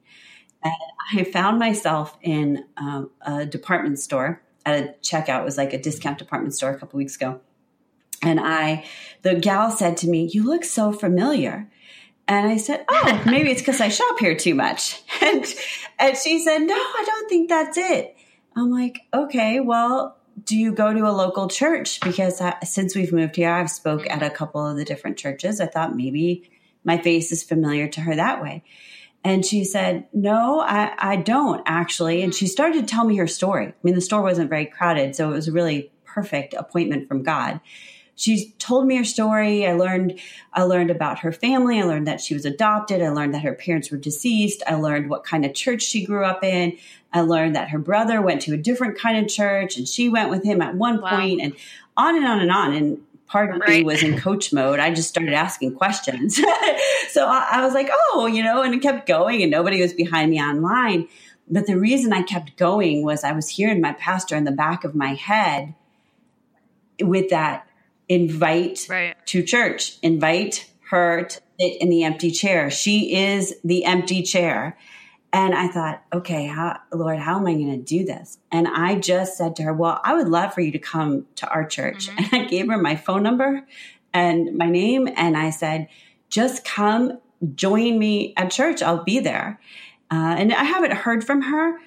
[0.63, 0.73] And
[1.13, 5.41] I found myself in um, a department store at a checkout.
[5.41, 7.39] It was like a discount department store a couple weeks ago.
[8.21, 8.85] And I,
[9.21, 11.69] the gal said to me, You look so familiar.
[12.27, 15.01] And I said, Oh, maybe it's because I shop here too much.
[15.21, 15.45] And,
[15.97, 18.15] and she said, No, I don't think that's it.
[18.55, 21.99] I'm like, Okay, well, do you go to a local church?
[22.01, 25.61] Because I, since we've moved here, I've spoke at a couple of the different churches.
[25.61, 26.49] I thought maybe
[26.85, 28.63] my face is familiar to her that way.
[29.23, 32.21] And she said, No, I, I don't actually.
[32.21, 33.67] And she started to tell me her story.
[33.67, 37.23] I mean, the store wasn't very crowded, so it was a really perfect appointment from
[37.23, 37.59] God.
[38.15, 39.67] She told me her story.
[39.67, 40.19] I learned
[40.53, 41.81] I learned about her family.
[41.81, 43.01] I learned that she was adopted.
[43.01, 44.63] I learned that her parents were deceased.
[44.65, 46.77] I learned what kind of church she grew up in.
[47.11, 50.29] I learned that her brother went to a different kind of church and she went
[50.29, 51.09] with him at one wow.
[51.09, 51.53] point and
[51.97, 52.73] on and on and on.
[52.73, 53.69] And part of right.
[53.69, 54.79] me was in coach mode.
[54.79, 56.35] I just started asking questions.
[57.09, 59.93] so I, I was like, oh, you know, and it kept going and nobody was
[59.93, 61.07] behind me online.
[61.47, 64.83] But the reason I kept going was I was hearing my pastor in the back
[64.83, 65.75] of my head
[67.01, 67.67] with that
[68.07, 69.15] invite right.
[69.27, 72.69] to church, invite her to sit in the empty chair.
[72.69, 74.77] She is the empty chair.
[75.35, 78.37] And I thought, okay, how, Lord, how am I going to do this?
[78.53, 81.49] And I just said to her, well, I would love for you to come to
[81.49, 82.07] our church.
[82.07, 82.35] Mm-hmm.
[82.35, 83.67] And I gave her my phone number
[84.13, 85.09] and my name.
[85.13, 85.89] And I said,
[86.29, 87.19] just come
[87.53, 88.81] join me at church.
[88.81, 89.59] I'll be there.
[90.09, 91.79] Uh, and I haven't heard from her.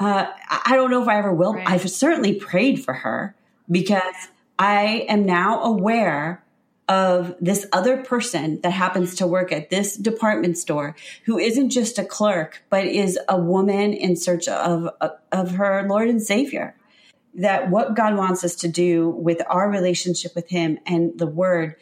[0.00, 1.54] Uh, I don't know if I ever will.
[1.54, 1.68] Right.
[1.68, 3.36] I've certainly prayed for her
[3.70, 4.16] because
[4.58, 6.42] I am now aware
[6.88, 11.98] of this other person that happens to work at this department store who isn't just
[11.98, 14.88] a clerk but is a woman in search of
[15.32, 16.76] of her lord and savior
[17.34, 21.74] that what god wants us to do with our relationship with him and the word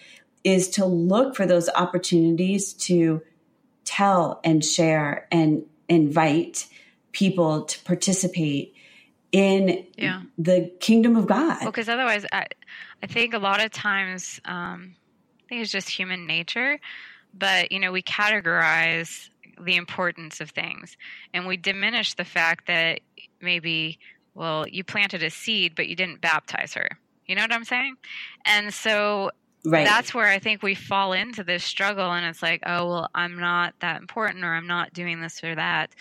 [0.42, 3.20] is to look for those opportunities to
[3.84, 6.66] tell and share and invite
[7.12, 8.74] people to participate
[9.32, 10.22] in yeah.
[10.38, 12.46] the kingdom of god well because otherwise I,
[13.04, 14.96] I think a lot of times, um,
[15.38, 16.80] I think it's just human nature,
[17.34, 19.28] but you know, we categorize
[19.60, 20.96] the importance of things
[21.34, 23.00] and we diminish the fact that
[23.42, 23.98] maybe,
[24.34, 26.88] well, you planted a seed, but you didn't baptize her.
[27.26, 27.96] You know what I'm saying?
[28.46, 29.30] And so
[29.66, 29.84] Right.
[29.84, 33.38] That's where I think we fall into this struggle, and it's like, oh, well, I'm
[33.38, 35.94] not that important, or I'm not doing this or that.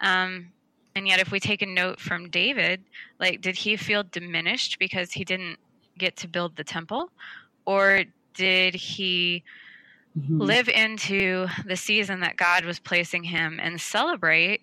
[0.00, 0.52] Um,
[0.96, 2.82] and yet, if we take a note from David,
[3.20, 5.60] like, did he feel diminished because he didn't
[5.98, 7.10] get to build the temple?
[7.66, 9.42] Or did he
[10.18, 10.40] mm-hmm.
[10.40, 14.60] live into the season that God was placing him and celebrate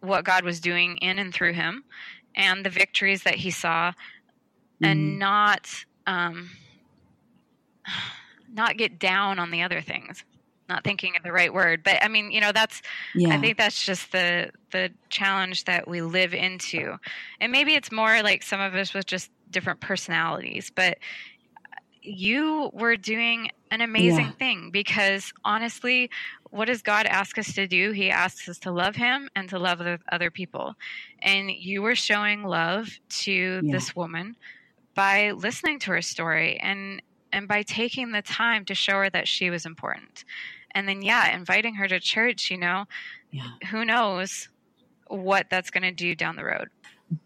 [0.00, 1.84] what God was doing in and through him
[2.34, 4.84] and the victories that he saw mm-hmm.
[4.84, 5.68] and not
[6.06, 6.50] um,
[8.52, 10.24] not get down on the other things
[10.70, 12.80] not thinking of the right word but i mean you know that's
[13.14, 13.34] yeah.
[13.34, 16.96] i think that's just the the challenge that we live into
[17.40, 20.98] and maybe it's more like some of us with just different personalities, but
[22.02, 24.32] you were doing an amazing yeah.
[24.32, 26.10] thing because honestly,
[26.50, 27.92] what does God ask us to do?
[27.92, 29.80] He asks us to love Him and to love
[30.10, 30.74] other people.
[31.20, 32.88] And you were showing love
[33.20, 33.72] to yeah.
[33.72, 34.36] this woman
[34.94, 39.28] by listening to her story and and by taking the time to show her that
[39.28, 40.24] she was important.
[40.72, 42.86] And then yeah, inviting her to church, you know,
[43.30, 43.50] yeah.
[43.70, 44.48] who knows
[45.06, 46.68] what that's going to do down the road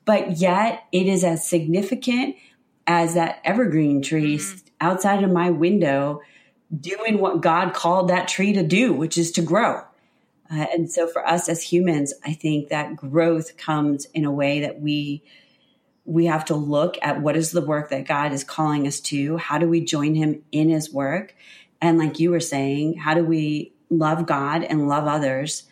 [0.05, 2.37] but yet it is as significant
[2.87, 4.67] as that evergreen tree mm-hmm.
[4.81, 6.21] outside of my window
[6.81, 9.83] doing what God called that tree to do, which is to grow.
[10.51, 14.61] Uh, and so for us as humans, I think that growth comes in a way
[14.61, 15.23] that we
[16.07, 19.39] we have to look at what is the work that God is calling us to?
[19.39, 21.35] How do we join him in his work?
[21.81, 25.63] And like you were saying, how do we love God and love others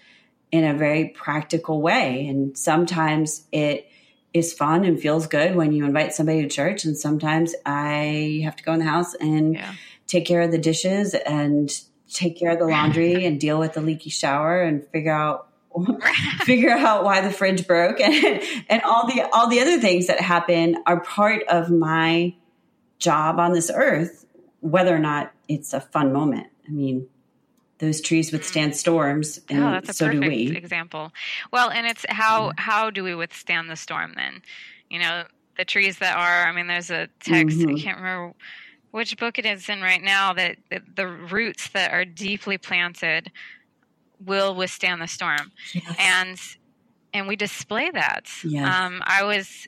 [0.51, 2.27] in a very practical way?
[2.27, 3.92] And sometimes it
[4.35, 6.85] is fun and feels good when you invite somebody to church.
[6.85, 9.73] And sometimes I have to go in the house and yeah.
[10.07, 11.71] take care of the dishes and
[12.11, 15.49] take care of the laundry and deal with the leaky shower and figure out
[16.41, 20.21] figure out why the fridge broke and and all the all the other things that
[20.21, 22.35] happen are part of my
[22.99, 24.27] job on this earth
[24.61, 27.09] whether or not it's a fun moment i mean
[27.83, 31.13] those trees withstand storms and oh, that's a so perfect do we example
[31.53, 34.41] well and it's how how do we withstand the storm then
[34.89, 35.25] you know
[35.59, 37.75] the trees that are i mean there's a text mm-hmm.
[37.75, 38.33] i can't remember
[38.93, 43.33] which book it is in right now that, that the roots that are deeply planted
[44.25, 45.97] will withstand the storm yes.
[45.99, 46.39] and
[47.13, 48.65] and we display that yes.
[48.65, 49.67] um, i was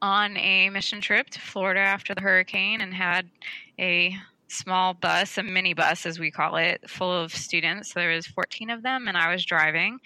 [0.00, 3.28] on a mission trip to florida after the hurricane and had
[3.78, 4.16] a
[4.50, 7.92] small bus, a mini bus as we call it, full of students.
[7.92, 9.98] So there was 14 of them, and I was driving.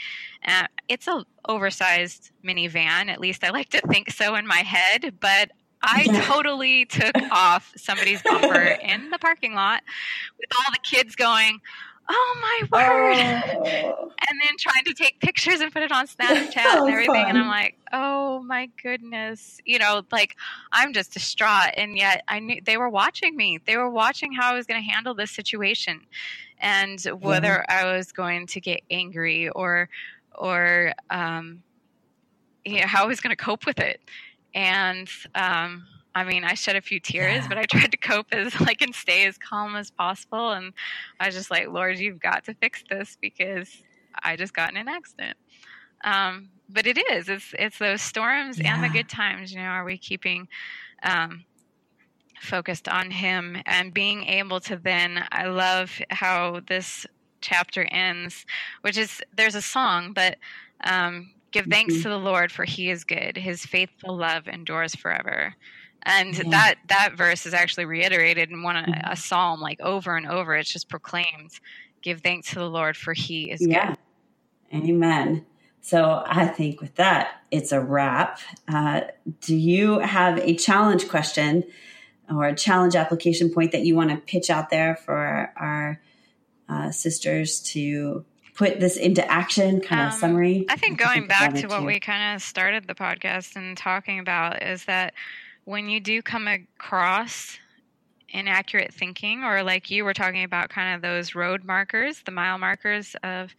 [0.47, 5.15] Uh, it's a oversized minivan, at least I like to think so in my head,
[5.21, 5.51] but
[5.83, 9.83] I totally took off somebody's bumper in the parking lot
[10.39, 11.61] with all the kids going,
[12.09, 13.17] Oh my word!
[13.17, 14.13] Oh.
[14.29, 17.31] and then trying to take pictures and put it on Snapchat and everything, fun.
[17.31, 19.61] and I'm like, oh oh my goodness.
[19.65, 20.37] You know, like
[20.73, 21.75] I'm just distraught.
[21.77, 23.61] And yet I knew they were watching me.
[23.65, 26.01] They were watching how I was going to handle this situation
[26.59, 29.89] and whether I was going to get angry or,
[30.35, 31.63] or, um,
[32.65, 34.01] you know, how I was going to cope with it.
[34.55, 37.49] And, um, I mean, I shed a few tears, yeah.
[37.49, 40.53] but I tried to cope as like and stay as calm as possible.
[40.53, 40.73] And
[41.19, 43.69] I was just like, Lord, you've got to fix this because
[44.23, 45.37] I just got in an accident.
[46.05, 48.75] Um, but it is, it's, it's those storms yeah.
[48.75, 50.49] and the good times, you know, are we keeping,
[51.03, 51.45] um,
[52.41, 57.07] focused on him and being able to then, I love how this
[57.41, 58.45] chapter ends,
[58.83, 60.37] which is, there's a song, but,
[60.85, 62.03] um, give thanks mm-hmm.
[62.03, 63.37] to the Lord for he is good.
[63.37, 65.55] His faithful love endures forever
[66.07, 66.51] and yeah.
[66.51, 69.11] that that verse is actually reiterated in one mm-hmm.
[69.11, 71.51] a psalm like over and over it's just proclaimed
[72.03, 73.95] give thanks to the lord for he is yeah.
[74.73, 75.45] good amen
[75.81, 78.39] so i think with that it's a wrap
[78.69, 79.03] uh,
[79.41, 81.65] do you have a challenge question
[82.31, 86.01] or a challenge application point that you want to pitch out there for our
[86.69, 88.25] uh, sisters to
[88.55, 92.01] put this into action kind of um, summary i think going back to what we
[92.01, 95.13] kind of started the podcast and talking about is that
[95.65, 97.59] when you do come across
[98.29, 102.59] inaccurate thinking, or like you were talking about, kind of those road markers, the mile
[102.59, 103.55] markers of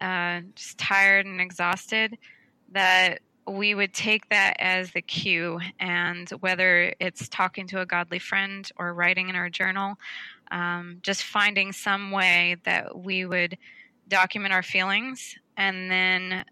[0.00, 2.16] uh, just tired and exhausted,
[2.72, 5.60] that we would take that as the cue.
[5.78, 9.96] And whether it's talking to a godly friend or writing in our journal,
[10.50, 13.58] um, just finding some way that we would
[14.08, 16.44] document our feelings and then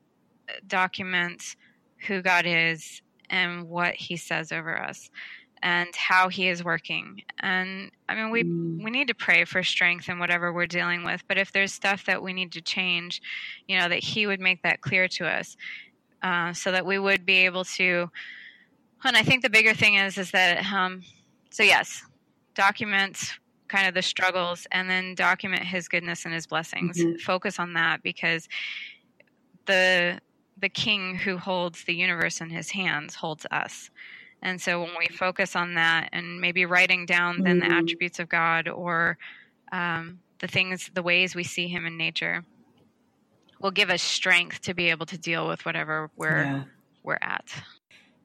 [0.66, 1.56] document
[2.06, 5.10] who God is and what he says over us
[5.62, 7.22] and how he is working.
[7.40, 8.84] And I mean, we mm.
[8.84, 11.22] we need to pray for strength in whatever we're dealing with.
[11.28, 13.22] But if there's stuff that we need to change,
[13.66, 15.56] you know, that he would make that clear to us,
[16.22, 18.10] uh, so that we would be able to.
[19.04, 21.02] And I think the bigger thing is is that um,
[21.50, 22.02] so yes,
[22.54, 23.18] document
[23.68, 26.98] kind of the struggles and then document his goodness and his blessings.
[26.98, 27.16] Mm-hmm.
[27.18, 28.48] Focus on that because
[29.66, 30.20] the
[30.58, 33.90] the king who holds the universe in his hands holds us.
[34.42, 37.78] And so when we focus on that and maybe writing down then the mm-hmm.
[37.78, 39.18] attributes of God or
[39.72, 42.44] um, the things, the ways we see him in nature,
[43.60, 46.62] will give us strength to be able to deal with whatever we're yeah.
[47.02, 47.50] we're at.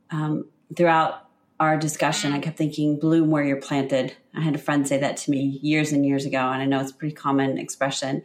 [0.10, 1.28] Um, throughout
[1.60, 5.18] our discussion, I kept thinking, "Bloom where you're planted." I had a friend say that
[5.18, 8.24] to me years and years ago, and I know it's a pretty common expression.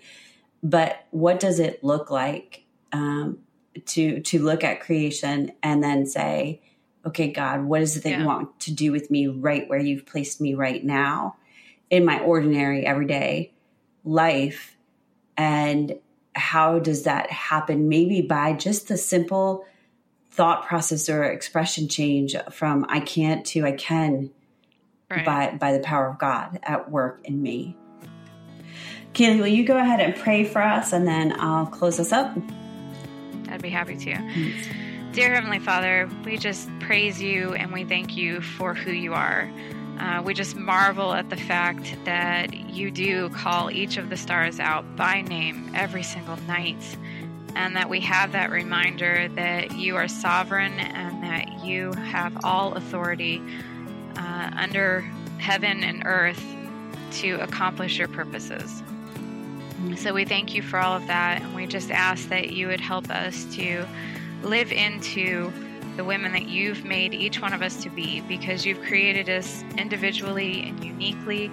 [0.63, 3.39] But what does it look like um,
[3.87, 6.61] to to look at creation and then say
[7.05, 8.21] okay god what is it that yeah.
[8.21, 11.37] you want to do with me right where you've placed me right now
[11.91, 13.53] in my ordinary everyday
[14.05, 14.77] life
[15.37, 15.99] and
[16.35, 19.65] how does that happen maybe by just the simple
[20.31, 24.31] thought process or expression change from i can't to i can
[25.11, 25.25] right.
[25.25, 27.77] by by the power of god at work in me
[29.17, 32.37] Kaylee, will you go ahead and pray for us and then I'll close us up?
[33.57, 34.15] I'd be happy to.
[34.15, 34.69] Thanks.
[35.13, 39.51] Dear Heavenly Father, we just praise you and we thank you for who you are.
[39.99, 44.61] Uh, we just marvel at the fact that you do call each of the stars
[44.61, 46.99] out by name every single night,
[47.55, 52.75] and that we have that reminder that you are sovereign and that you have all
[52.75, 53.41] authority
[54.17, 55.01] uh, under
[55.39, 56.45] heaven and earth
[57.13, 58.83] to accomplish your purposes.
[59.97, 62.81] So we thank you for all of that, and we just ask that you would
[62.81, 63.87] help us to
[64.43, 65.53] live into
[65.97, 69.63] the women that you've made each one of us to be because you've created us
[69.77, 71.51] individually and uniquely.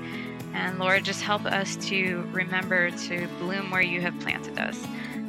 [0.54, 4.82] And Lord, just help us to remember to bloom where you have planted us,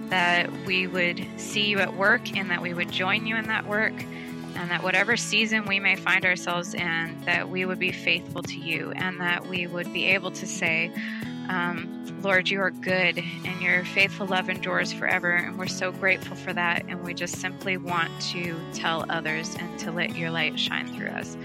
[0.09, 3.67] that we would see you at work and that we would join you in that
[3.67, 3.95] work,
[4.57, 8.57] and that whatever season we may find ourselves in, that we would be faithful to
[8.57, 10.93] you and that we would be able to say,
[11.49, 15.31] um, Lord, you are good and your faithful love endures forever.
[15.31, 16.85] And we're so grateful for that.
[16.89, 21.09] And we just simply want to tell others and to let your light shine through
[21.09, 21.37] us.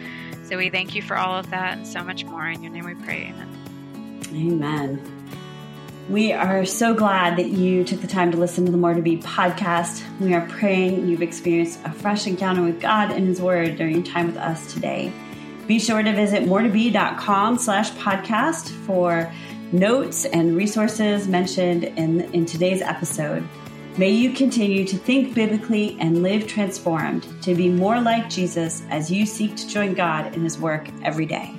[0.46, 2.48] So we thank you for all of that and so much more.
[2.48, 3.34] In your name we pray.
[3.34, 3.60] Amen.
[4.34, 5.20] Amen.
[6.10, 9.02] We are so glad that you took the time to listen to the More to
[9.02, 10.02] Be podcast.
[10.20, 14.04] We are praying you've experienced a fresh encounter with God and His Word during your
[14.04, 15.14] time with us today.
[15.68, 19.32] Be sure to visit moretobe.com slash podcast for
[19.72, 23.48] notes and resources mentioned in, in today's episode.
[23.98, 29.12] May you continue to think biblically and live transformed to be more like Jesus as
[29.12, 31.59] you seek to join God in his work every day.